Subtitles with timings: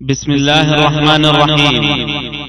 [0.00, 1.82] بسم الله الرحمن الرحيم.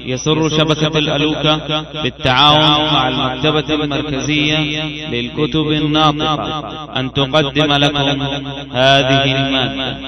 [0.06, 1.56] يسر شبكة الألوكة
[2.02, 4.58] بالتعاون مع المكتبة المركزية
[5.10, 7.00] للكتب الناطقة.
[7.00, 8.22] أن تقدم لكم
[8.72, 9.98] هذه المادة.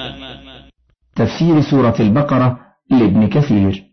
[1.15, 2.59] تفسير سورة البقرة
[2.91, 3.83] لابن كثير.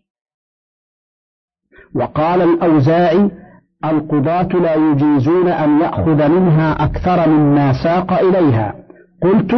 [1.94, 3.30] وقال الأوزاعي
[3.84, 8.74] القضاة لا يجيزون أن يأخذ منها أكثر مما ساق إليها.
[9.22, 9.52] قلت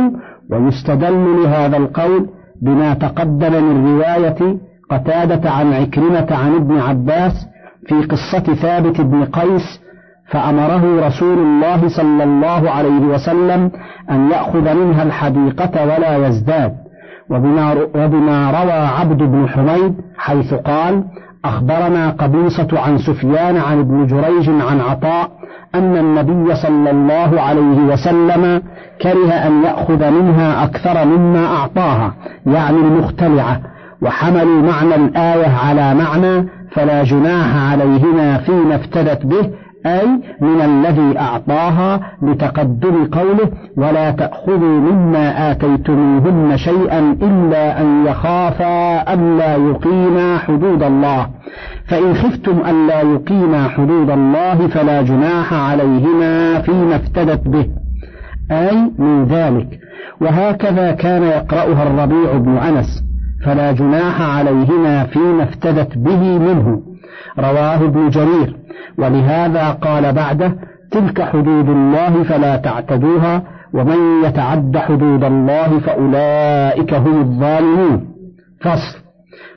[0.51, 4.57] ويستدل لهذا القول بما تقدم من رواية
[4.91, 7.33] قتادة عن عكرمة عن ابن عباس
[7.89, 9.81] في قصة ثابت بن قيس
[10.31, 13.71] فأمره رسول الله صلى الله عليه وسلم
[14.11, 16.73] أن يأخذ منها الحديقة ولا يزداد.
[17.31, 21.05] وبما, وبما روى عبد بن حميد حيث قال
[21.45, 25.31] أخبرنا قبيصة عن سفيان عن ابن جريج عن عطاء
[25.75, 28.63] أن النبي صلى الله عليه وسلم
[29.03, 32.15] كره أن يأخذ منها أكثر مما أعطاها
[32.47, 33.61] يعني المختلعة
[34.03, 39.51] وحملوا معنى الآية على معنى فلا جناح عليهما فيما افتدت به
[39.87, 40.07] أي
[40.41, 50.39] من الذي أعطاها لتقدم قوله ولا تأخذوا مما آتيتموهن شيئا إلا أن يخافا ألا يقيما
[50.39, 51.27] حدود الله.
[51.89, 57.67] فإن خفتم ألا يقيما حدود الله فلا جناح عليهما فيما افتدت به.
[58.51, 59.79] أي من ذلك.
[60.21, 63.05] وهكذا كان يقرأها الربيع بن أنس
[63.45, 66.92] فلا جناح عليهما فيما افتدت به منه.
[67.39, 68.57] رواه ابن جرير.
[68.99, 70.55] ولهذا قال بعده
[70.91, 73.43] تلك حدود الله فلا تعتدوها
[73.75, 78.05] ومن يتعد حدود الله فأولئك هم الظالمون.
[78.61, 78.99] فصل.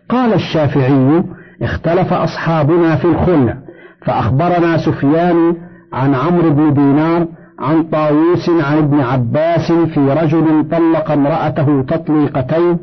[0.10, 1.24] قال الشافعي
[1.62, 3.58] اختلف أصحابنا في الخلع
[4.06, 5.56] فأخبرنا سفيان
[5.94, 7.28] عن عمرو بن دينار
[7.60, 12.78] عن طاووس عن ابن عباس في رجل طلق امرأته تطليقتين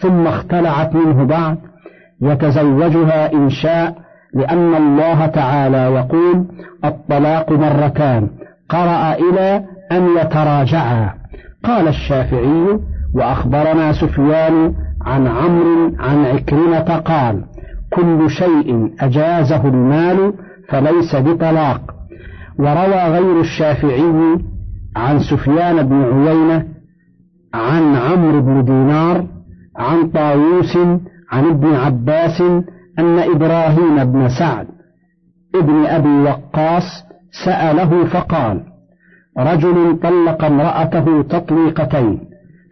[0.00, 1.58] ثم اختلعت منه بعد
[2.22, 3.94] يتزوجها إن شاء
[4.34, 6.46] لأن الله تعالى يقول
[6.84, 8.28] الطلاق مرتان
[8.68, 11.14] قرأ إلى أن يتراجعا.
[11.64, 12.78] قال الشافعي
[13.14, 14.74] وأخبرنا سفيان
[15.06, 17.44] عن عمرو عن عكرمة قال
[17.92, 20.32] كل شيء أجازه المال
[20.68, 21.80] فليس بطلاق
[22.58, 24.38] وروى غير الشافعي
[24.96, 26.66] عن سفيان بن عيينة
[27.54, 29.26] عن عمرو بن دينار
[29.76, 30.76] عن طاووس
[31.32, 32.42] عن ابن عباس
[33.00, 34.66] أن إبراهيم بن سعد
[35.54, 37.04] ابن أبي وقاص
[37.44, 38.60] سأله فقال
[39.38, 42.20] رجل طلق امرأته تطليقتين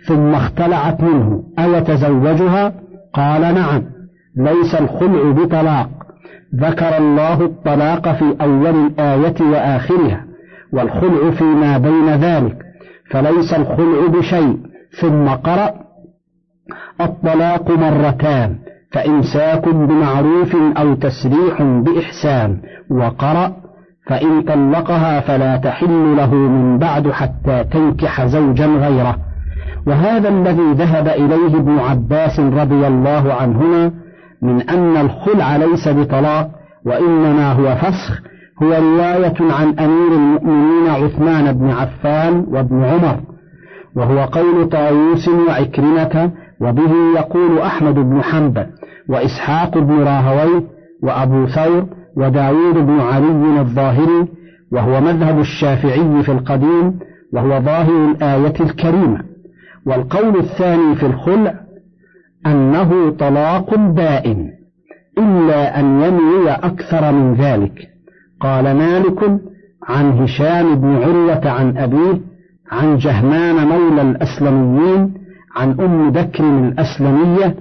[0.06, 2.72] ثم اختلعت منه أيتزوجها؟
[3.14, 3.82] قال نعم
[4.36, 5.88] ليس الخلع بطلاق
[6.54, 10.24] ذكر الله الطلاق في أول الآية وآخرها
[10.72, 12.56] والخلع فيما بين ذلك
[13.10, 14.58] فليس الخلع بشيء
[15.00, 15.74] ثم قرأ
[17.00, 18.58] الطلاق مرتان
[18.92, 22.56] فإمساك بمعروف أو تسريح بإحسان
[22.90, 23.52] وقرأ
[24.06, 29.16] فإن طلقها فلا تحل له من بعد حتى تنكح زوجا غيره.
[29.86, 33.92] وهذا الذي ذهب إليه ابن عباس رضي الله عنهما
[34.42, 36.50] من أن الخلع ليس بطلاق
[36.86, 38.22] وإنما هو فسخ
[38.62, 43.20] هو رواية عن أمير المؤمنين عثمان بن عفان وابن عمر
[43.96, 48.66] وهو قول طاووس وعكرمة وبه يقول أحمد بن حنبل
[49.08, 50.62] وإسحاق بن راهويه
[51.02, 51.86] وأبو ثور
[52.16, 54.28] وداود بن علي الظاهري
[54.72, 56.98] وهو مذهب الشافعي في القديم
[57.32, 59.20] وهو ظاهر الآية الكريمة.
[59.86, 61.54] والقول الثاني في الخلع
[62.46, 64.50] أنه طلاق بائن
[65.18, 67.88] إلا أن ينوي أكثر من ذلك.
[68.40, 69.40] قال مالك
[69.88, 72.20] عن هشام بن عروة عن أبيه
[72.70, 75.14] عن جهمان مولى الأسلميين
[75.56, 77.56] عن أم بكر الأسلمية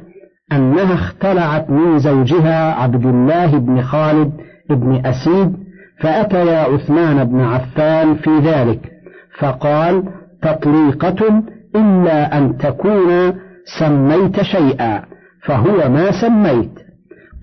[0.52, 4.32] أنها اختلعت من زوجها عبد الله بن خالد
[4.70, 5.58] بن أسيد
[6.00, 8.92] فأتيا عثمان بن عفان في ذلك
[9.40, 10.04] فقال
[10.42, 11.44] تطليقة
[11.76, 13.34] إلا أن تكون
[13.80, 15.04] سميت شيئا
[15.46, 16.80] فهو ما سميت.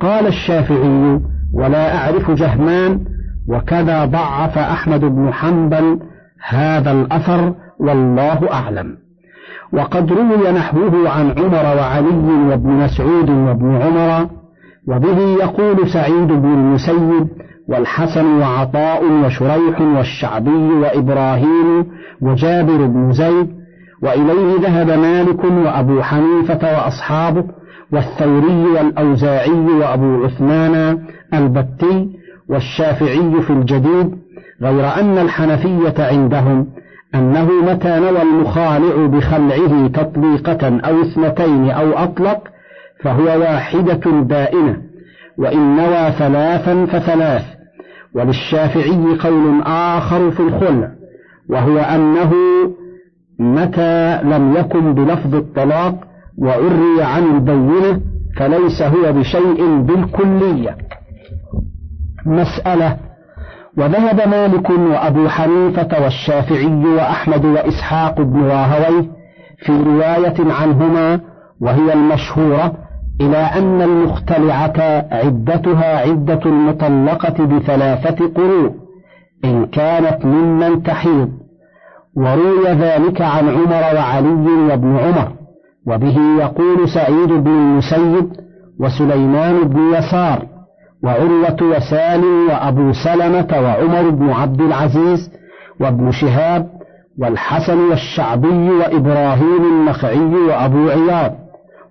[0.01, 1.21] قال الشافعي
[1.55, 3.01] ولا أعرف جهمان
[3.49, 6.01] وكذا ضعف أحمد بن حنبل
[6.49, 9.04] هذا الأثر والله أعلم.
[9.75, 14.29] وقد روي نحوه عن عمر وعلي وابن مسعود وابن عمر
[14.89, 17.29] وبه يقول سعيد بن المسيب
[17.69, 21.87] والحسن وعطاء وشريح والشعبي وإبراهيم
[22.23, 23.49] وجابر بن زيد
[24.03, 27.45] وإليه ذهب مالك وأبو حنيفة وأصحابه
[27.93, 29.51] والثوري والأوزاعي
[29.81, 30.99] وأبو عثمان
[31.35, 32.09] البتي
[32.49, 34.11] والشافعي في الجديد
[34.63, 36.67] غير أن الحنفية عندهم
[37.15, 42.49] أنه متى نوى المخالع بخلعه تطليقة أو اثنتين أو أطلق
[43.03, 44.83] فهو واحدة بائنة
[45.39, 47.45] وإن نوى ثلاثا فثلاث.
[48.15, 50.91] وللشافعي قول آخر في الخلع
[51.51, 52.33] وهو أنه
[53.39, 55.95] متى لم يكن بلفظ الطلاق
[56.39, 58.01] وعري عن البينة
[58.37, 60.77] فليس هو بشيء بالكلية.
[62.27, 62.97] مسألة
[63.79, 69.07] وذهب مالك وأبو حنيفة والشافعي وأحمد وإسحاق بن راهويه
[69.59, 71.21] في رواية عنهما
[71.61, 72.73] وهي المشهورة
[73.21, 78.73] إلى أن المختلعة عدتها عدة المطلقة بثلاثة قروء
[79.45, 81.29] إن كانت ممن تحيض.
[82.17, 85.33] وروي ذلك عن عمر وعلي وابن عمر
[85.87, 88.33] وبه يقول سعيد بن المسيب
[88.81, 90.54] وسليمان بن يسار.
[91.05, 95.31] وعروة وسالم وأبو سلمة وعمر بن عبد العزيز
[95.81, 96.71] وابن شهاب
[97.19, 101.35] والحسن والشعبي وإبراهيم النخعي وأبو عياض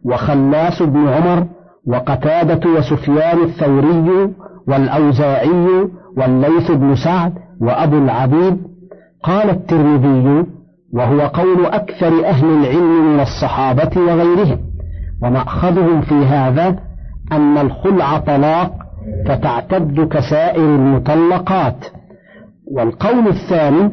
[0.05, 1.45] وخلاس بن عمر
[1.87, 4.29] وقتادة وسفيان الثوري
[4.67, 5.87] والأوزاعي
[6.17, 8.57] والليث بن سعد وأبو العبيد
[9.23, 10.45] قال الترمذي
[10.93, 14.59] وهو قول أكثر أهل العلم من الصحابة وغيرهم
[15.23, 16.75] ومأخذهم في هذا
[17.31, 18.82] أن الخلع طلاق
[19.25, 21.85] فتعتد كسائر المطلقات.
[22.71, 23.91] والقول الثاني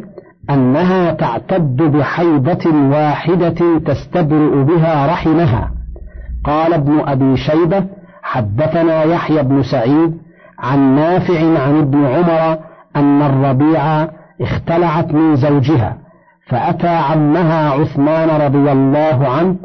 [0.50, 5.70] أنها تعتد بحيضة واحدة تستبرئ بها رحمها.
[6.44, 7.84] قال ابن أبي شيبة
[8.22, 10.18] حدثنا يحيى بن سعيد
[10.58, 12.58] عن نافع عن ابن عمر
[12.96, 14.08] أن الربيع
[14.40, 15.96] اختلعت من زوجها
[16.46, 19.56] فأتى عمها عثمان رضي الله عنه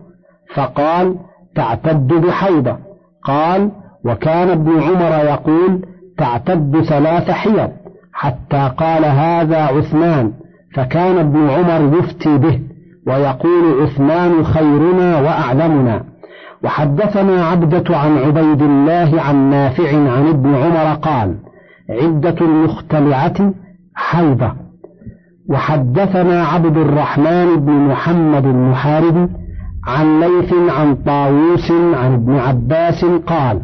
[0.55, 1.15] فقال
[1.55, 2.77] تعتد بحيضة.
[3.23, 3.71] قال
[4.05, 5.85] وكان ابن عمر يقول
[6.17, 7.69] تعتد ثلاث حيض
[8.13, 10.31] حتى قال هذا عثمان
[10.75, 12.59] فكان ابن عمر يفتي به
[13.07, 16.03] ويقول عثمان خيرنا وأعلمنا.
[16.63, 21.35] وحدثنا عبدة عن عبيد الله عن نافع عن ابن عمر قال
[21.89, 23.53] عدة المختلعة
[23.95, 24.53] حيضة.
[25.49, 29.27] وحدثنا عبد الرحمن بن محمد المحاربي
[29.87, 33.61] عن ليث عن طاووس عن ابن عباس قال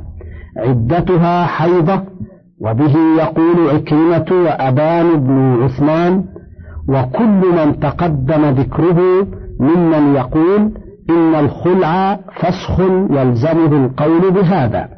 [0.58, 2.02] عدتها حيضة
[2.62, 6.24] وبه يقول عكرمة وأبان بن عثمان
[6.90, 9.28] وكل من تقدم ذكره
[9.60, 10.72] ممن يقول
[11.10, 14.90] إن الخلع فسخ يلزمه القول بهذا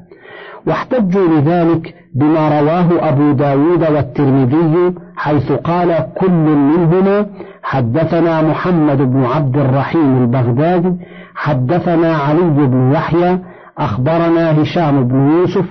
[0.67, 7.25] واحتجوا لذلك بما رواه أبو داود والترمذي حيث قال كل منهما
[7.63, 10.93] حدثنا محمد بن عبد الرحيم البغدادي
[11.35, 13.39] حدثنا علي بن يحيى
[13.77, 15.65] أخبرنا هشام بن يوسف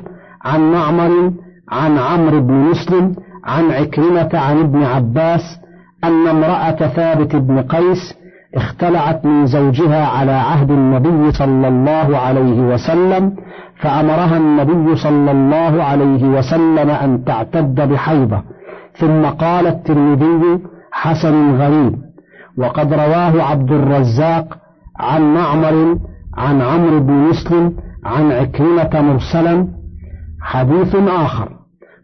[0.44, 1.32] عن معمر
[1.70, 3.14] عن عمرو بن مسلم
[3.44, 5.58] عن عكرمة عن ابن عباس
[6.04, 8.14] أن امرأة ثابت بن قيس
[8.54, 13.37] اختلعت من زوجها على عهد النبي صلى الله عليه وسلم
[13.81, 18.43] فأمرها النبي صلى الله عليه وسلم أن تعتد بحيضة.
[18.98, 20.60] ثم قال الترمذي
[20.93, 21.94] حسن غريب.
[22.58, 24.58] وقد رواه عبد الرزاق
[25.00, 25.98] عن معمر
[26.37, 27.72] عن عمرو بن مسلم
[28.04, 29.69] عن عكرمة مرسلا
[30.40, 31.49] حديث آخر.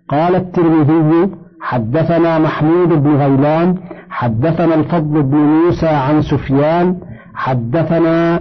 [0.08, 1.30] قال الترمذي
[1.60, 3.78] حدثنا محمود بن غيلان
[4.10, 6.96] حدثنا الفضل بن موسى عن سفيان
[7.34, 8.40] حدثنا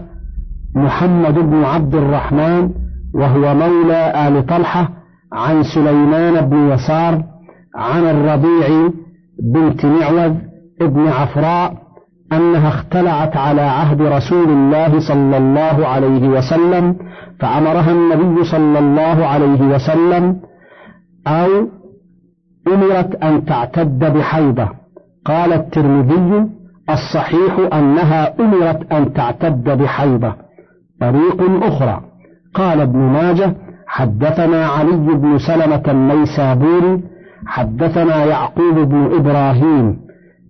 [0.76, 2.70] محمد بن عبد الرحمن
[3.14, 4.90] وهو مولى آل طلحة
[5.34, 7.24] عن سليمان بن يسار
[7.76, 8.90] عن الربيع
[9.44, 10.36] بنت معوذ
[10.82, 11.87] ابن عفراء
[12.34, 16.96] أنها اختلعت على عهد رسول الله صلى الله عليه وسلم
[17.40, 20.40] فأمرها النبي صلى الله عليه وسلم
[21.28, 21.68] أو
[22.68, 24.70] أمرت أن تعتد بحيضة
[25.26, 26.50] قال الترمذي
[26.90, 30.34] الصحيح أنها أمرت أن تعتد بحيضة
[31.02, 32.02] طريق أخرى.
[32.54, 33.54] قال ابن ماجه
[33.88, 37.02] حدثنا علي بن سلمة النيسابوري
[37.46, 39.98] حدثنا يعقوب بن إبراهيم.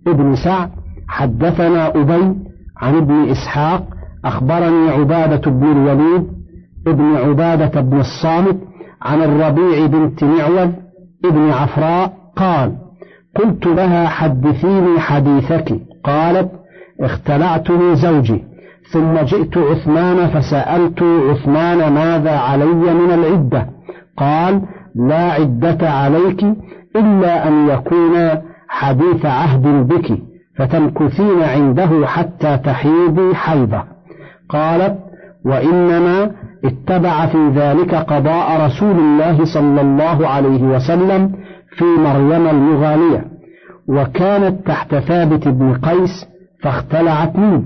[0.06, 0.70] ابن سعد
[1.08, 2.34] حدثنا أبي
[2.76, 3.84] عن ابن إسحاق
[4.24, 6.26] أخبرني عبادة بن الوليد
[6.86, 8.56] ابن عبادة بن الصامت
[9.02, 10.70] عن الربيع بنت معوذ
[11.24, 12.72] ابن عفراء قال
[13.36, 15.80] قلت لها حدثيني حديثك.
[16.04, 16.50] قالت
[17.00, 18.44] اختلعت من زوجي
[18.92, 23.66] ثم جئت عثمان فسألت عثمان ماذا علي من العدة؟
[24.16, 24.62] قال
[24.94, 26.44] لا عدة عليك
[26.96, 30.27] إلا أن يكون حديث عهد بك.
[30.58, 33.82] فتمكثين عنده حتى تحيضي حيضة
[34.48, 34.98] قالت
[35.44, 36.30] وإنما
[36.64, 41.32] اتبع في ذلك قضاء رسول الله صلى الله عليه وسلم
[41.76, 43.24] في مريم المغالية
[43.88, 46.26] وكانت تحت ثابت بن قيس
[46.62, 47.62] فاختلعت منه.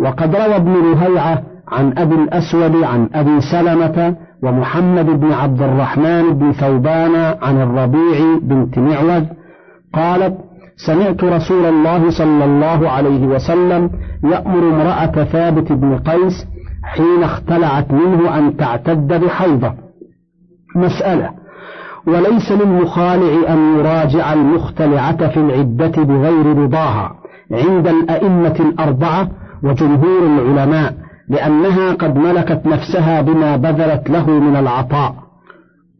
[0.00, 6.52] وقد روى ابن لهيعة عن أبي الأسود عن أبي سلمة ومحمد بن عبد الرحمن بن
[6.52, 9.24] ثوبان عن الربيع بنت معوذ
[9.94, 10.36] قالت
[10.76, 13.90] سمعت رسول الله صلى الله عليه وسلم
[14.24, 16.46] يأمر امرأة ثابت بن قيس
[16.84, 19.72] حين اختلعت منه أن تعتد بحيضة.
[20.76, 21.30] مسألة.
[22.06, 27.14] وليس للمخالع أن يراجع المختلعة في العدة بغير رضاها
[27.52, 29.28] عند الأئمة الأربعة
[29.62, 30.94] وجمهور العلماء
[31.28, 35.14] لأنها قد ملكت نفسها بما بذلت له من العطاء.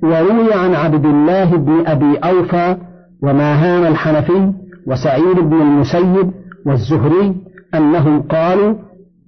[0.03, 2.77] وروي عن عبد الله بن أبي أوفى
[3.23, 4.53] وماهان الحنفي
[4.87, 6.31] وسعيد بن المسيب
[6.67, 7.35] والزهري
[7.75, 8.75] أنهم قالوا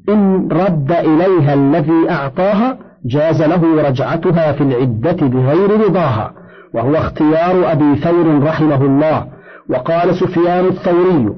[0.09, 6.33] إن رد إليها الذي أعطاها جاز له رجعتها في العدة بغير رضاها
[6.75, 9.27] وهو اختيار أبي ثور رحمه الله.
[9.71, 11.33] وقال سفيان الثوري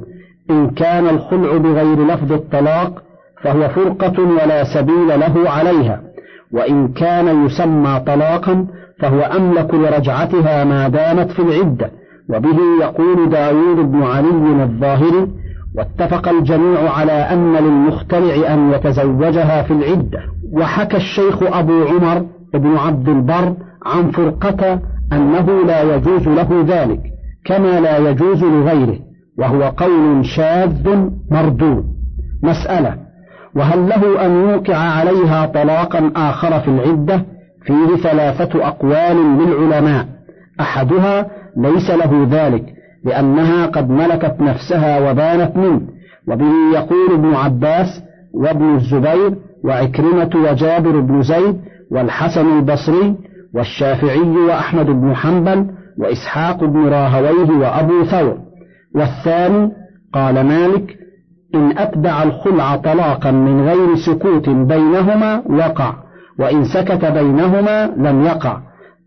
[0.51, 3.03] إن كان الخلع بغير لفظ الطلاق
[3.43, 6.01] فهو فرقة ولا سبيل له عليها
[6.53, 8.67] وإن كان يسمى طلاقا
[8.99, 11.91] فهو أملك لرجعتها ما دامت في العدة.
[12.29, 15.29] وبه يقول داود بن علي الظاهري
[15.77, 20.21] واتفق الجميع على أن للمخترع أن يتزوجها في العدة.
[20.53, 23.55] وحكى الشيخ أبو عمر بن عبد البر
[23.87, 24.81] عن فرقة
[25.13, 27.01] أنه لا يجوز له ذلك
[27.45, 28.99] كما لا يجوز لغيره
[29.39, 31.85] وهو قول شاذ مردود.
[32.43, 32.97] مسألة
[33.57, 37.25] وهل له أن يوقع عليها طلاقا آخر في العدة؟
[37.67, 40.18] فيه ثلاثة أقوال للعلماء.
[40.61, 42.65] أحدها ليس له ذلك
[43.05, 45.81] لأنها قد ملكت نفسها وبانت منه
[46.29, 48.03] وبه يقول ابن عباس
[48.35, 49.35] وابن الزبير
[49.65, 51.61] وعكرمة وجابر بن زيد
[51.91, 53.17] والحسن البصري
[53.55, 55.67] والشافعي وأحمد بن حنبل
[55.99, 58.39] وإسحاق بن راهويه وأبو ثور.
[58.95, 59.71] والثاني
[60.13, 60.97] قال مالك
[61.55, 65.95] إن أتبع الخلع طلاقا من غير سكوت بينهما وقع
[66.39, 68.61] وإن سكت بينهما لم يقع.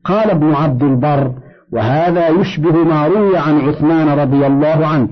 [0.05, 1.31] قال ابن عبد البر
[1.73, 5.07] وهذا يشبه ما روي عن عثمان رضي الله عنه.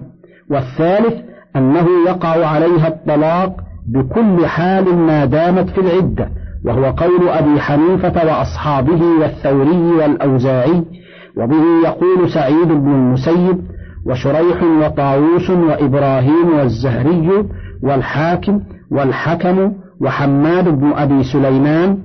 [0.50, 1.14] والثالث
[1.56, 3.56] أنه يقع عليها الطلاق
[3.88, 6.30] بكل حال ما دامت في العدة
[6.66, 10.84] وهو قول أبي حنيفة وأصحابه والثوري والأوزاعي
[11.38, 13.58] وبه يقول سعيد بن المسيب
[14.06, 17.46] وشريح وطاووس وإبراهيم والزهري
[17.84, 18.60] والحاكم
[18.92, 21.98] والحكم وحماد بن أبي سليمان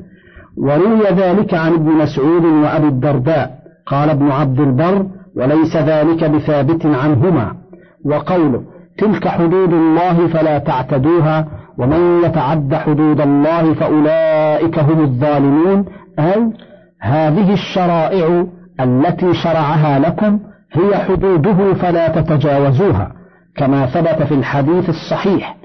[0.57, 3.64] وروي ذلك عن ابن مسعود وأبي الدرداء.
[3.87, 7.57] قال ابن عبد البر وليس ذلك بثابت عنهما.
[8.05, 8.63] وقوله
[8.99, 11.47] تلك حدود الله فلا تعتدوها
[11.79, 15.85] ومن يتعد حدود الله فأولئك هم الظالمون.
[16.19, 16.53] أي
[17.01, 18.47] هذه الشرائع
[18.81, 20.39] التي شرعها لكم
[20.73, 23.13] هي حدوده فلا تتجاوزوها.
[23.57, 25.57] كما ثبت في الحديث الصحيح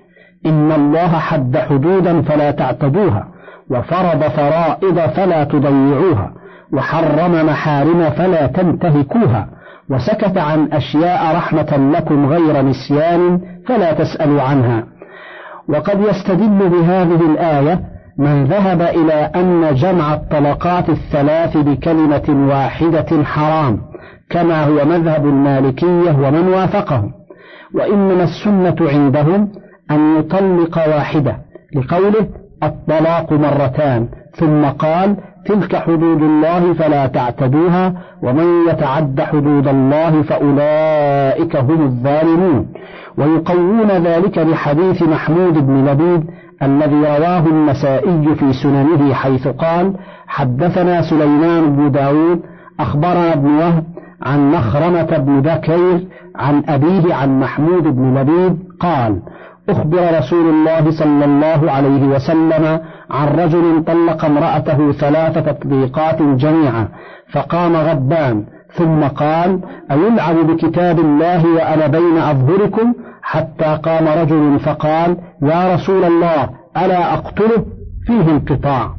[0.46, 3.28] إن الله حد حدودا فلا تعتدوها
[3.70, 6.34] وفرض فرائض فلا تضيعوها.
[6.74, 9.48] وحرم محارم فلا تنتهكوها
[9.90, 14.84] وسكت عن أشياء رحمة لكم غير نسيان فلا تسألوا عنها.
[15.70, 17.80] وقد يستدل بهذه الآية
[18.18, 23.82] من ذهب إلى أن جمع الطلقات الثلاث بكلمة واحدة حرام
[24.30, 27.12] كما هو مذهب المالكية ومن وافقهم.
[27.76, 29.52] وإنما السنة عندهم
[29.92, 31.38] أن يطلق واحدة
[31.76, 32.28] لقوله
[32.64, 35.18] الطلاق مرتان ثم قال
[35.50, 42.66] تلك حدود الله فلا تعتدوها ومن يتعد حدود الله فأولئك هم الظالمون.
[43.18, 46.24] ويقوون ذلك بحديث محمود بن لبيد
[46.64, 49.94] الذي رواه النسائي في سننه حيث قال
[50.28, 52.40] حدثنا سليمان بن داود
[52.80, 53.84] أخبرنا ابن وهب
[54.22, 59.20] عن مخرمة بن بكير عن أبيه عن محمود بن لبيد قال
[59.72, 62.80] أخبر رسول الله صلى الله عليه وسلم
[63.12, 66.88] عن رجل طلق امرأته ثلاث تطبيقات جميعا
[67.32, 69.60] فقام غضبان ثم قال
[69.92, 77.66] أيلعب بكتاب الله وأنا بين أظهركم؟ حتى قام رجل فقال يا رسول الله ألا أقتله؟
[78.08, 78.90] فيه انقطاع.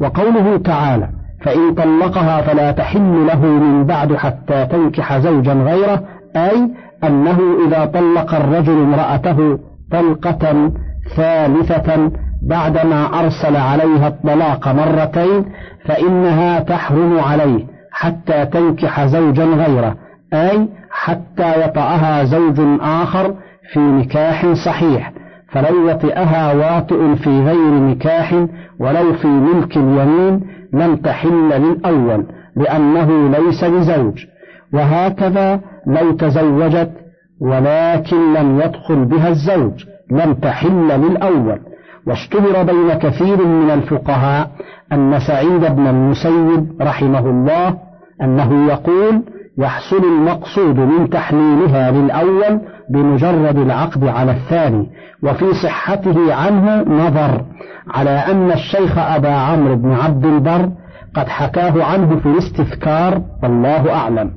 [0.00, 1.08] وقوله تعالى
[1.42, 6.02] فإن طلقها فلا تحل له من بعد حتى تنكح زوجا غيره
[6.36, 6.70] أي
[7.04, 9.58] أنه إذا طلق الرجل امرأته
[9.92, 10.72] طلقة
[11.16, 12.10] ثالثة
[12.42, 15.44] بعدما أرسل عليها الطلاق مرتين
[15.84, 19.94] فإنها تحرم عليه حتى تنكح زوجا غيره
[20.34, 23.34] أي حتى يطأها زوج آخر
[23.72, 25.12] في نكاح صحيح
[25.48, 28.34] فلو وطئها واطئ في غير نكاح
[28.78, 30.40] ولو في ملك اليمين
[30.72, 32.26] لم تحل للأول
[32.56, 34.24] لأنه ليس بزوج.
[34.72, 36.90] وهكذا لو تزوجت
[37.40, 41.58] ولكن لم يدخل بها الزوج لم تحل للأول.
[42.06, 44.50] واشتهر بين كثير من الفقهاء
[44.92, 47.78] أن سعيد بن المسيب رحمه الله
[48.22, 49.22] أنه يقول
[49.58, 54.90] يحصل المقصود من تحليلها للأول بمجرد العقد على الثاني
[55.22, 57.44] وفي صحته عنه نظر
[57.90, 60.70] على أن الشيخ أبا عمرو بن عبد البر
[61.16, 64.30] قد حكاه عنه في الاستذكار والله أعلم.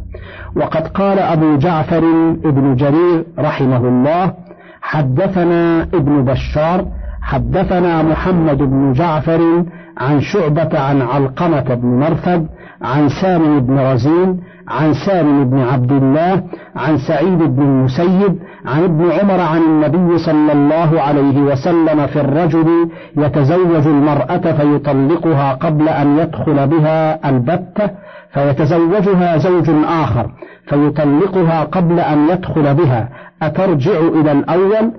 [0.55, 2.03] وقد قال أبو جعفر
[2.45, 4.33] ابن جرير رحمه الله
[4.81, 6.85] حدثنا ابن بشار
[7.31, 9.63] حدثنا محمد بن جعفر
[9.97, 12.47] عن شعبة عن علقمة بن مرثد
[12.81, 16.43] عن سالم بن رزين عن سالم بن عبد الله
[16.75, 22.89] عن سعيد بن المسيب عن ابن عمر عن النبي صلى الله عليه وسلم في الرجل
[23.17, 27.89] يتزوج المرأة فيطلقها قبل أن يدخل بها البتة
[28.33, 30.31] فيتزوجها زوج آخر
[30.67, 33.09] فيطلقها قبل أن يدخل بها.
[33.41, 34.91] أترجع إلى الأول؟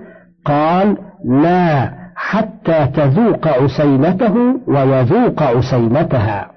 [0.45, 2.00] قال لا.
[2.23, 4.35] حتى تذوق عسيلته
[4.67, 6.51] ويذوق عسيلتها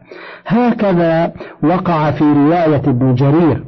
[0.48, 1.32] هكذا
[1.64, 3.64] وقع في رواية ابن جرير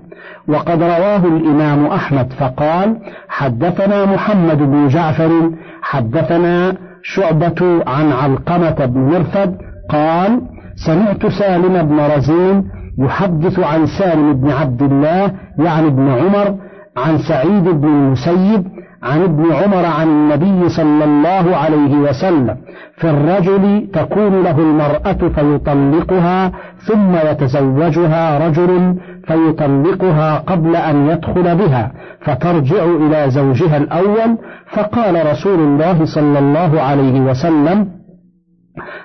[0.47, 2.97] وقد رواه الإمام أحمد فقال
[3.29, 6.73] حدثنا محمد بن جعفر حدثنا
[7.03, 9.57] شعبة عن علقمة بن مرثد
[9.89, 10.41] قال
[10.75, 16.55] سمعت سالم بن رزين يحدث عن سالم بن عبد الله يعني ابن عمر
[16.97, 18.63] عن سعيد بن المسيب
[19.05, 22.57] عن ابن عمر عن النبي صلى الله عليه وسلم
[22.97, 26.51] في الرجل تكون له المرأة فيطلقها
[26.87, 28.95] ثم يتزوجها رجل
[29.27, 34.37] فيطلقها قبل أن يدخل بها فترجع إلى زوجها الأول.
[34.71, 37.87] فقال رسول الله صلى الله عليه وسلم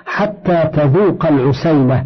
[0.05, 2.03] حتى تذوق العسيلة.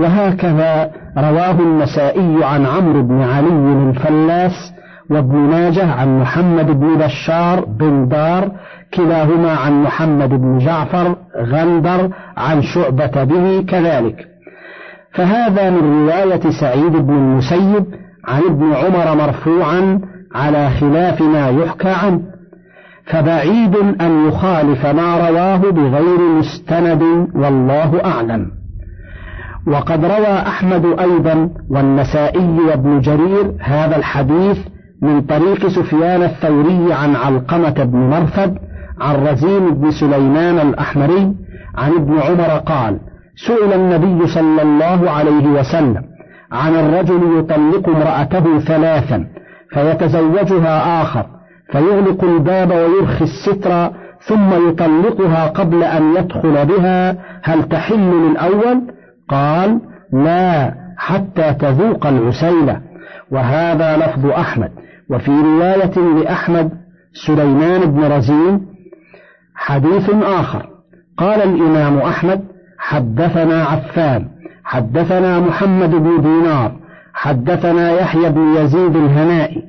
[0.00, 4.72] وهكذا رواه النسائي عن عمرو بن علي الفلاس
[5.10, 8.50] وابن ماجه عن محمد بن بشار بن دار
[8.94, 14.26] كلاهما عن محمد بن جعفر غندر عن شعبة به كذلك.
[15.12, 17.84] فهذا من رواية سعيد بن المسيب
[18.28, 20.00] عن ابن عمر مرفوعا
[20.34, 22.20] على خلاف ما يحكى عنه.
[23.06, 27.02] فبعيد أن يخالف ما رواه بغير مستند
[27.34, 28.50] والله أعلم.
[29.66, 34.58] وقد روى أحمد أيضا والنسائي وابن جرير هذا الحديث
[35.02, 38.58] من طريق سفيان الثوري عن علقمة بن مرثد
[39.00, 41.34] عن رزين بن سليمان الأحمري
[41.76, 42.98] عن ابن عمر قال
[43.46, 46.02] سئل النبي صلى الله عليه وسلم
[46.52, 49.26] عن الرجل يطلق امرأته ثلاثا
[49.70, 51.26] فيتزوجها آخر
[51.72, 58.82] فيغلق الباب ويرخي الستر ثم يطلقها قبل أن يدخل بها هل تحل للأول؟
[59.28, 59.80] قال
[60.12, 62.80] لا حتى تذوق العسيلة
[63.30, 64.70] وهذا لفظ أحمد
[65.10, 66.70] وفي رواية لأحمد
[67.26, 68.66] سليمان بن رزين
[69.54, 70.66] حديث آخر.
[71.18, 72.44] قال الإمام أحمد
[72.78, 74.28] حدثنا عفان
[74.64, 76.72] حدثنا محمد بن دينار
[77.14, 79.62] حدثنا يحيى بن يزيد الهنائي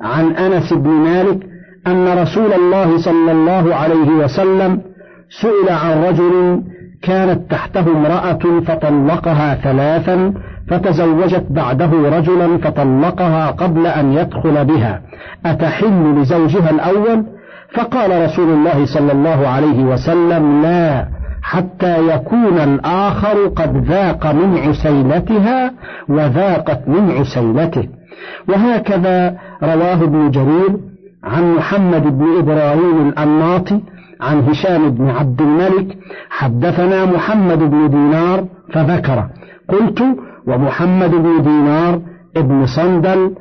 [0.00, 1.38] عن أنس بن مالك
[1.86, 4.80] أن رسول الله صلى الله عليه وسلم
[5.42, 6.62] سئل عن رجل
[7.02, 10.34] كانت تحته امرأة فطلقها ثلاثا
[10.68, 15.00] فتزوجت بعده رجلا فطلقها قبل أن يدخل بها.
[15.46, 17.24] أتحل لزوجها الأول؟
[17.74, 21.06] فقال رسول الله صلى الله عليه وسلم لا
[21.42, 25.72] حتى يكون الآخر قد ذاق من عسيلتها
[26.08, 27.88] وذاقت من عسيلته.
[28.48, 30.76] وهكذا رواه ابن جرير
[31.24, 33.80] عن محمد بن إبراهيم الأناطي
[34.20, 35.96] عن هشام بن عبد الملك
[36.30, 39.28] حدثنا محمد بن دينار فذكر
[39.68, 40.02] قلت
[40.46, 42.00] ومحمد بن دينار
[42.36, 43.34] ابن صندل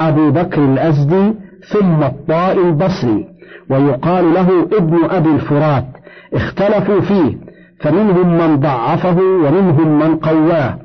[0.00, 1.34] أبو بكر الأزدي
[1.72, 3.26] ثم الطاء البصري
[3.70, 5.86] ويقال له ابن أبي الفرات
[6.34, 7.38] اختلفوا فيه
[7.80, 10.78] فمنهم من ضعفه ومنهم من قواه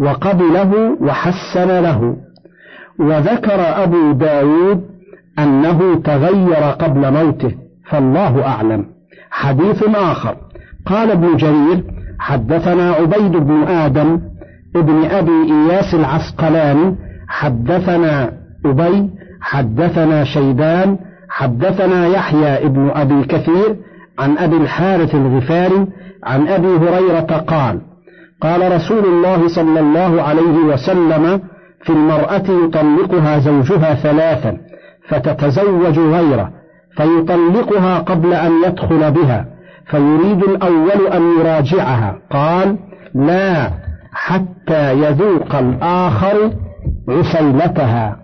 [0.00, 2.16] وقبله وحسن له
[2.98, 4.82] وذكر أبو داود
[5.38, 8.86] أنه تغير قبل موته فالله أعلم.
[9.30, 10.36] حديث آخر
[10.86, 11.84] قال ابن جرير
[12.18, 14.20] حدثنا عبيد بن آدم
[14.76, 16.96] ابن أبي إياس العسقلاني
[17.28, 18.32] حدثنا
[18.66, 23.76] أبي حدثنا شيبان حدثنا يحيى ابن أبي كثير
[24.18, 25.86] عن أبي الحارث الغفاري
[26.24, 27.80] عن أبي هريرة قال
[28.40, 31.40] قال رسول الله صلى الله عليه وسلم
[31.82, 34.56] في المرأة يطلقها زوجها ثلاثا
[35.08, 36.50] فتتزوج غيره
[36.96, 39.46] فيطلقها قبل أن يدخل بها
[39.86, 42.18] فيريد الأول أن يراجعها.
[42.30, 42.76] قال
[43.14, 43.70] لا
[44.12, 46.52] حتى يذوق الآخر
[47.08, 48.16] عسيلتها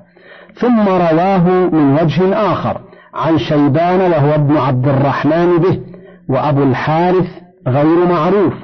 [0.55, 2.81] ثم رواه من وجه آخر
[3.14, 5.81] عن شيبان وهو ابن عبد الرحمن به
[6.29, 7.29] وأبو الحارث
[7.68, 8.55] غير معروف.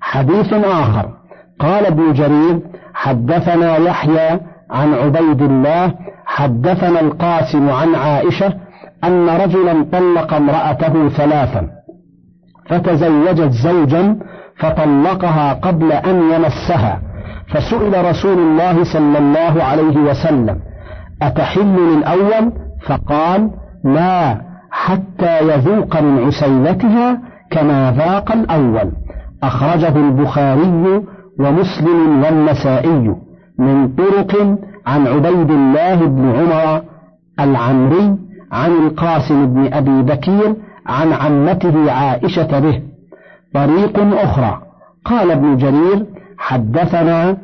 [0.00, 1.10] حديث آخر.
[1.60, 2.60] قال ابن جرير
[2.94, 5.94] حدثنا يحيى عن عبيد الله
[6.26, 8.54] حدثنا القاسم عن عائشة
[9.04, 11.68] أن رجلا طلق امرأته ثلاثا
[12.68, 14.18] فتزوجت زوجا
[14.56, 17.00] فطلقها قبل أن يمسها.
[17.48, 20.58] فسئل رسول الله صلى الله عليه وسلم
[21.22, 22.52] أتحل للأول
[22.86, 23.50] فقال
[23.84, 24.40] لا
[24.70, 27.18] حتى يذوق من عسيلتها
[27.50, 28.90] كما ذاق الأول.
[29.42, 31.02] أخرجه البخاري
[31.40, 33.14] ومسلم والنسائي
[33.58, 36.82] من طرق عن عبيد الله بن عمر
[37.40, 38.16] العمري
[38.52, 40.54] عن القاسم بن أبي بكير
[40.86, 42.82] عن عمته عائشة به.
[43.54, 44.58] طريق أخرى.
[45.04, 46.06] قال ابن جرير
[46.38, 47.36] حدثنا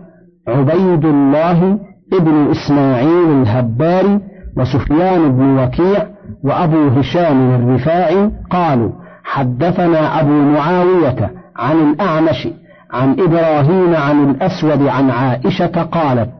[0.48, 1.78] عبيد الله
[2.12, 4.20] ابن إسماعيل الهباري
[4.56, 6.06] وسفيان بن وكيع
[6.44, 8.90] وأبو هشام الرفاعي قالوا
[9.24, 12.48] حدثنا أبو معاوية عن الأعمش
[12.92, 16.30] عن إبراهيم عن الأسود عن عائشة قالت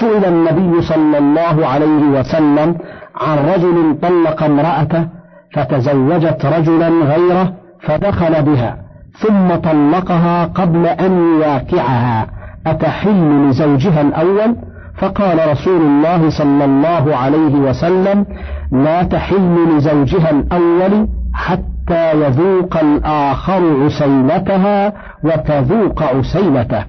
[0.00, 2.76] سئل النبي صلى الله عليه وسلم
[3.16, 5.08] عن رجل طلق امرأته
[5.54, 8.91] فتزوجت رجلا غيره فدخل بها.
[9.18, 12.26] ثم طلقها قبل أن يواكعها
[12.66, 14.56] أتحل لزوجها الأول؟
[14.98, 18.26] فقال رسول الله صلى الله عليه وسلم
[18.72, 24.92] لا تحل لزوجها الأول حتى يذوق الآخر عسيلتها
[25.24, 26.84] وتذوق عسيلته.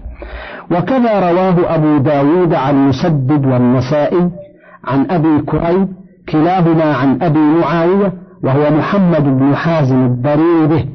[0.71, 4.29] وكذا رواه أبو داود عن مسدد والنسائي
[4.87, 5.87] عن أبي كريب
[6.29, 10.85] كلاهما عن أبي معاوية وهو محمد بن حازم الضرير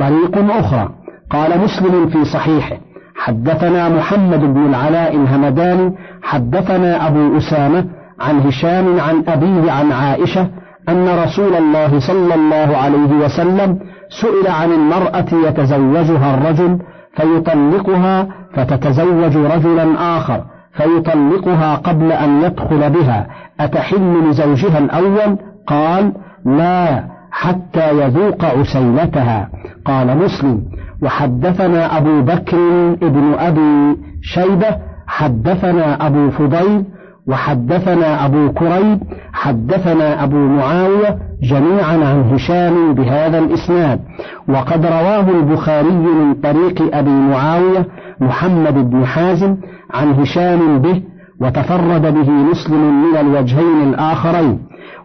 [0.00, 0.88] طريق أخرى.
[1.30, 2.76] قال مسلم في صحيحه
[3.16, 7.84] حدثنا محمد بن العلاء الهمداني حدثنا أبو أسامة
[8.20, 10.48] عن هشام عن أبيه عن عائشة
[10.88, 13.78] أن رسول الله صلى الله عليه وسلم
[14.20, 16.78] سئل عن المرأة يتزوجها الرجل
[17.16, 23.26] فيطلقها فتتزوج رجلا آخر فيطلقها قبل أن يدخل بها
[23.60, 26.12] أتحل لزوجها الأول؟ قال
[26.44, 27.04] لا.
[27.30, 29.48] حتى يذوق عسيلتها.
[29.84, 30.62] قال مسلم
[31.02, 32.58] وحدثنا أبو بكر
[33.02, 36.84] ابن أبي شيبة حدثنا أبو فضيل
[37.26, 38.98] وحدثنا أبو كريب
[39.32, 44.00] حدثنا أبو معاوية جميعا عن هشام بهذا الإسناد.
[44.48, 47.86] وقد رواه البخاري من طريق أبي معاوية
[48.20, 49.56] محمد بن حازم
[49.94, 51.02] عن هشام به
[51.40, 54.58] وتفرد به مسلم من الوجهين الآخرين.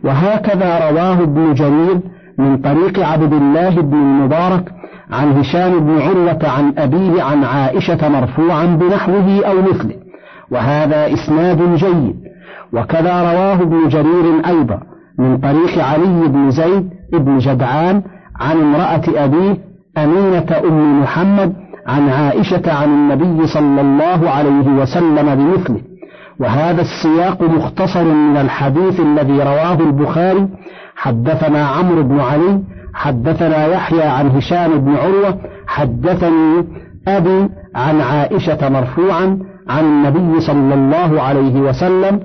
[0.04, 2.00] وهكذا رواه ابن جرير
[2.38, 4.72] من طريق عبد الله بن المبارك
[5.12, 9.96] عن هشام بن عروة عن أبيه عن عائشة مرفوعا بنحوه أو مثله.
[10.52, 12.16] وهذا إسناد جيد.
[12.74, 14.80] وكذا رواه ابن جرير أيضا
[15.20, 18.02] من طريق علي بن زيد بن جدعان
[18.40, 19.58] عن امرأة أبيه
[19.98, 21.54] أمينة أم محمد
[21.88, 25.82] عن عائشة عن النبي صلى الله عليه وسلم بمثله.
[26.40, 30.48] وهذا السياق مختصر من الحديث الذي رواه البخاري
[30.96, 32.62] حدثنا عمرو بن علي
[32.94, 36.66] حدثنا يحيى عن هشام بن عروة حدثني
[37.08, 42.20] أبي عن عائشة مرفوعا عن النبي صلى الله عليه وسلم.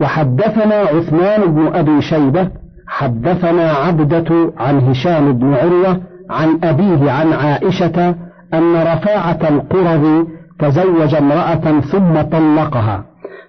[0.00, 2.48] وحدثنا عثمان بن أبي شيبة
[2.86, 8.14] حدثنا عبدة عن هشام بن عروة عن أبيه عن عائشة
[8.54, 10.26] أن رفاعة القرظ
[10.58, 13.04] تزوج امرأة ثم طلقها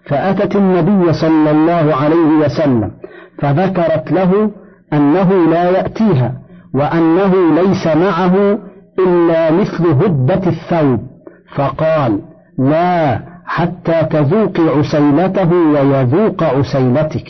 [0.06, 2.92] فأتت النبي صلى الله عليه وسلم
[3.40, 4.52] فذكرت له
[4.94, 6.34] أنه لا يأتيها
[6.74, 8.60] وأنه ليس معه
[9.00, 11.00] إلا مثل هدة الثوب.
[11.56, 12.22] فقال
[12.58, 17.28] لا حتى تذوقي عسيلته ويذوق عسيلتك.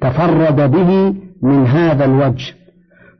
[0.00, 2.54] تفرد به من هذا الوجه.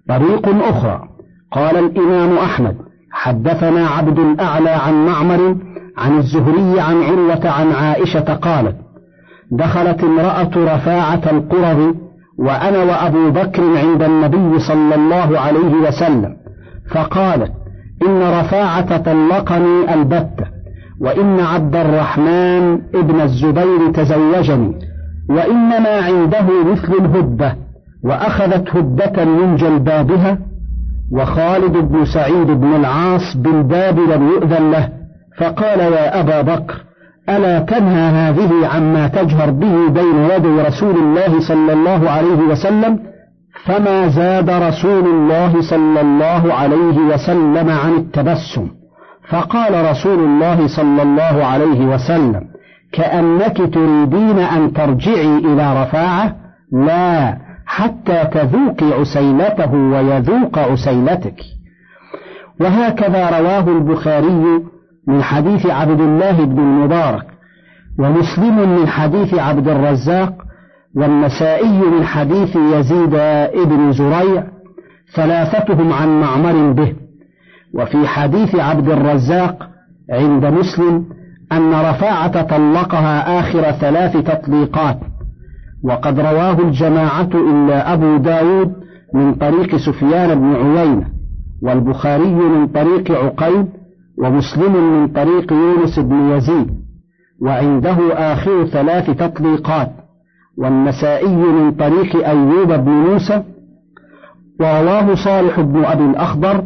[0.08, 1.08] طريق أخرى.
[1.52, 2.76] قال الإمام أحمد
[3.12, 5.56] حدثنا عبد الأعلى عن معمر
[5.98, 8.76] عن الزهري عن عروة عن عائشة قالت
[9.52, 11.94] دخلت امرأة رفاعة القرظ
[12.38, 16.36] وأنا وأبو بكر عند النبي صلى الله عليه وسلم
[16.90, 17.52] فقالت
[18.06, 20.44] إن رفاعة طلقني البتة
[21.00, 24.74] وإن عبد الرحمن ابن الزبير تزوجني
[25.30, 27.56] وإنما عنده مثل الهدة
[28.04, 30.38] وأخذت هدة من جلبابها
[31.12, 34.88] وخالد بن سعيد بن العاص بالباب لم يؤذن له
[35.38, 36.74] فقال يا أبا بكر
[37.28, 42.98] ألا تنهى هذه عما تجهر به بين يدي رسول الله صلى الله عليه وسلم
[43.64, 48.68] فما زاد رسول الله صلى الله عليه وسلم عن التبسم.
[49.28, 52.40] فقال رسول الله صلى الله عليه وسلم
[52.92, 56.36] كأنك تريدين أن ترجعي إلى رفاعة؟
[56.72, 61.40] لا حتى تذوقي عسيلته ويذوق عسيلتك.
[62.60, 64.62] وهكذا رواه البخاري
[65.08, 67.26] من حديث عبد الله بن المبارك
[67.98, 70.34] ومسلم من حديث عبد الرزاق
[70.94, 73.10] والنسائي من حديث يزيد
[73.68, 74.44] بن زريع
[75.14, 76.94] ثلاثتهم عن معمر به.
[77.74, 79.68] وفي حديث عبد الرزاق
[80.10, 81.04] عند مسلم
[81.52, 84.98] أن رفاعة طلقها آخر ثلاث تطليقات
[85.84, 88.72] وقد رواه الجماعة إلا أبو داود
[89.14, 91.06] من طريق سفيان بن عيينة
[91.62, 93.66] والبخاري من طريق عقيل
[94.18, 96.70] ومسلم من طريق يونس بن يزيد
[97.40, 97.96] وعنده
[98.32, 99.92] آخر ثلاث تطليقات
[100.58, 103.42] والنسائي من طريق أيوب بن موسى
[104.60, 106.64] ورواه صالح بن أبي الأخضر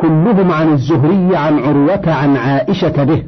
[0.00, 3.22] كلهم عن الزهري عن عروة عن عائشة به.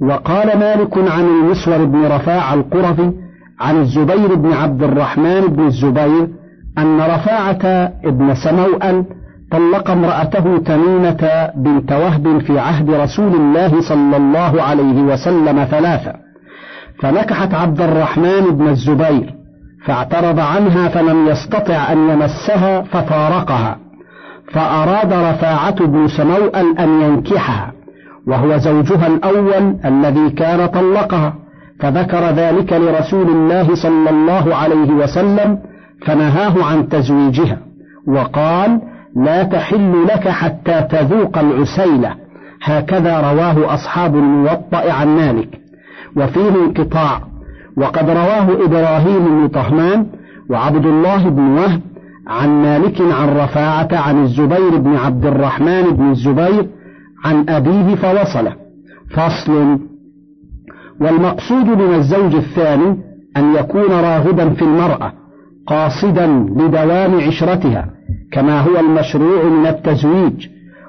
[0.00, 3.12] وقال مالك عن المسور بن رفاع القرظي
[3.60, 6.28] عن الزبير بن عبد الرحمن بن الزبير
[6.78, 9.04] أن رفاعة ابن سموأل
[9.54, 16.12] طلق امرأته تميمة بنت وهب في عهد رسول الله صلى الله عليه وسلم ثلاثة.
[17.02, 19.34] فنكحت عبد الرحمن بن الزبير
[19.86, 23.78] فاعترض عنها فلم يستطع أن يمسها ففارقها.
[24.52, 27.72] فأراد رفاعة بن سموأل أن ينكحها
[28.26, 31.34] وهو زوجها الأول الذي كان طلقها.
[31.80, 35.58] فذكر ذلك لرسول الله صلى الله عليه وسلم
[36.06, 37.58] فنهاه عن تزويجها.
[38.06, 38.80] وقال
[39.16, 42.14] لا تحل لك حتى تذوق العسيلة.
[42.62, 45.60] هكذا رواه أصحاب الموطأ عن مالك.
[46.16, 47.20] وفيه انقطاع.
[47.76, 50.06] وقد رواه إبراهيم بن طهمان
[50.50, 51.80] وعبد الله بن وهب
[52.26, 56.68] عن مالك عن رفاعة عن الزبير بن عبد الرحمن بن الزبير
[57.24, 58.52] عن أبيه فوصله.
[59.10, 59.78] فصل.
[61.00, 62.96] والمقصود من الزوج الثاني
[63.36, 65.12] أن يكون راغبا في المرأة
[65.66, 67.93] قاصدا لدوام عشرتها.
[68.34, 70.48] كما هو المشروع من التزويج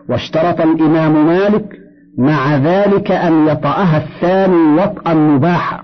[0.09, 1.65] واشترط الإمام مالك
[2.17, 5.83] مع ذلك أن يطأها الثاني وطئا مباحا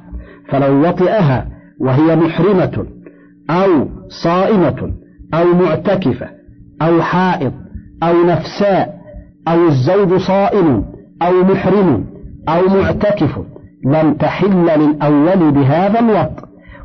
[0.49, 1.47] فلو وطئها
[1.79, 2.85] وهي محرمة
[3.49, 3.87] أو
[4.23, 4.93] صائمة
[5.33, 6.27] أو معتكفة
[6.81, 7.53] أو حائض
[8.03, 9.01] أو نفساء
[9.47, 10.85] أو الزوج صائم
[11.21, 12.05] أو محرم
[12.49, 13.39] أو معتكف
[13.85, 16.43] لم تحل للأول بهذا الوطء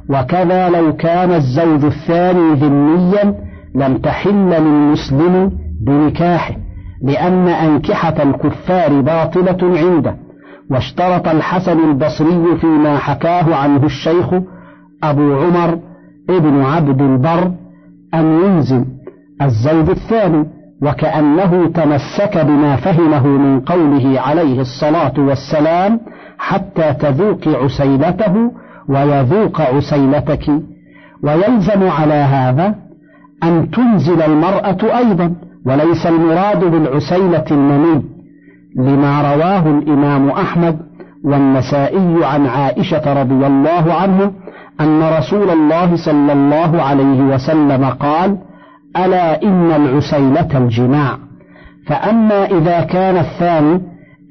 [0.08, 3.45] وكذا لو كان الزوج الثاني ذميا
[3.76, 5.52] لم تحل للمسلم
[5.86, 6.54] بنكاحه
[7.02, 10.16] لأن أنكحة الكفار باطلة عنده.
[10.70, 14.34] واشترط الحسن البصري فيما حكاه عنه الشيخ
[15.02, 15.78] أبو عمر
[16.30, 17.52] ابن عبد البر
[18.14, 18.84] أن ينزل
[19.42, 20.46] الزوج الثاني
[20.82, 26.00] وكأنه تمسك بما فهمه من قوله عليه الصلاة والسلام
[26.38, 28.52] حتى تذوق عسيلته
[28.88, 30.50] ويذوق عسيلتك
[31.22, 32.74] ويلزم على هذا
[33.42, 35.34] أن تنزل المرأة أيضا
[35.66, 38.02] وليس المراد بالعسيلة المني
[38.76, 40.78] لما رواه الإمام أحمد
[41.24, 44.32] والنسائي عن عائشة رضي الله عنه
[44.80, 48.38] أن رسول الله صلى الله عليه وسلم قال
[48.96, 51.18] ألا إن العسيلة الجماع.
[51.86, 53.80] فأما إذا كان الثاني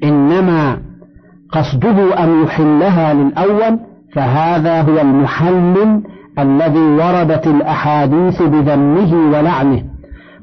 [0.04, 0.78] إنما
[1.52, 3.78] قصده أن يحلها للأول
[4.14, 6.02] فهذا هو المحلل
[6.38, 9.82] الذي وردت الأحاديث بذمه ولعنه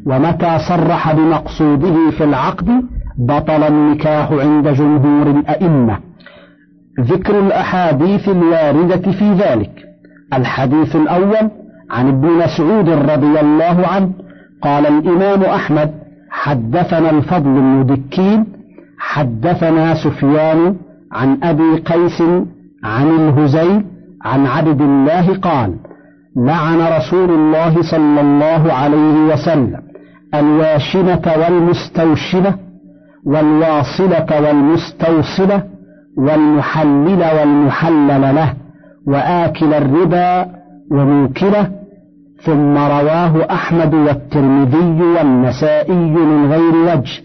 [0.05, 2.69] ومتى صرح بمقصوده في العقد
[3.17, 5.97] بطل النكاح عند جمهور الأئمة.
[6.99, 9.71] ذكر الأحاديث الواردة في ذلك.
[10.33, 11.49] الحديث الأول
[11.91, 14.11] عن ابن مسعود رضي الله عنه
[14.61, 15.93] قال الإمام أحمد
[16.29, 18.45] حدثنا الفضل بن دكين
[18.99, 20.75] حدثنا سفيان
[21.11, 22.21] عن أبي قيس
[22.83, 23.85] عن الهزيل
[24.23, 25.75] عن عبد الله قال
[26.35, 29.81] لعن رسول الله صلى الله عليه وسلم
[30.33, 32.55] الواشمة والمستوشمة
[33.25, 35.63] والواصلة والمستوصلة
[36.17, 38.53] والمحلل والمحلل له
[39.07, 40.45] وآكل الربا
[40.91, 41.71] وموكله
[42.41, 47.21] ثم رواه أحمد والترمذي والنسائي من غير وجه.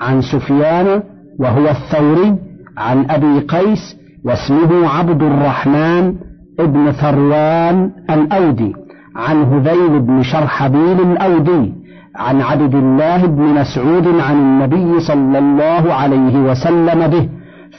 [0.00, 1.02] عن سفيان
[1.38, 2.36] وهو الثوري
[2.76, 6.14] عن أبي قيس واسمه عبد الرحمن
[6.60, 8.72] ابن ثروان الأودي
[9.16, 11.72] عن هذيل بن شرحبيل الأودي
[12.16, 17.28] عن عبد الله بن مسعود عن النبي صلى الله عليه وسلم به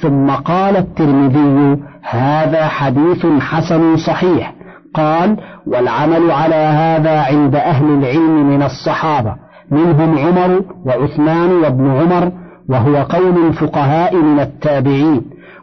[0.01, 4.53] ثم قال الترمذي هذا حديث حسن صحيح.
[4.93, 9.35] قال والعمل على هذا عند أهل العلم من الصحابة
[9.71, 12.31] منهم عمر وعثمان وابن عمر
[12.69, 15.21] وهو قول الفقهاء من التابعين.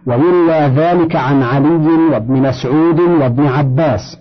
[0.09, 4.19] ويروى ذلك عن علي وابن مسعود وابن عباس.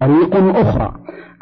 [0.00, 0.92] طريق أخرى.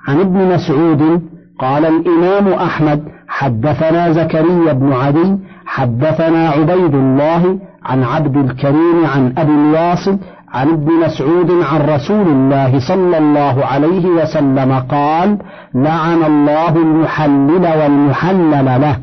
[0.09, 1.23] عن ابن مسعود
[1.59, 9.53] قال الإمام أحمد حدثنا زكريا بن عدي حدثنا عبيد الله عن عبد الكريم عن أبي
[9.53, 10.19] الواصل
[10.55, 15.39] عن ابن مسعود عن رسول الله صلى الله عليه وسلم قال
[15.75, 18.97] لعن الله المحلل والمحلل له.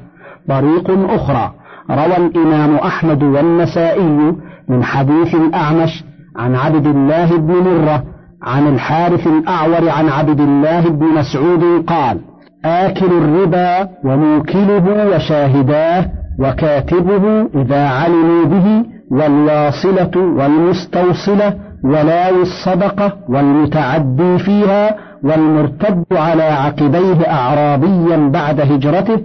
[0.49, 1.51] طريق أخرى.
[1.91, 4.33] روى الإمام أحمد والنسائي
[4.69, 6.03] من حديث الأعمش
[6.35, 8.03] عن عبد الله بن مرة
[8.43, 12.19] عن الحارث الأعور عن عبد الله بن مسعود قال
[12.65, 16.05] آكل الربا وموكله وشاهداه
[16.39, 28.61] وكاتبه إذا علموا به والواصلة والمستوصلة ولاوي الصدقة والمتعدي فيها والمرتد على عقبيه أعرابيا بعد
[28.61, 29.19] هجرته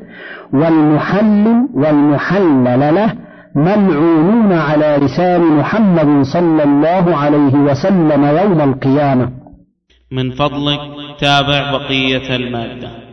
[0.52, 3.12] والمحلل والمحلل له
[3.58, 9.32] ملعونون على لسان محمد صلى الله عليه وسلم يوم القيامة.
[10.12, 10.80] من فضلك
[11.20, 13.07] تابع بقية المادة.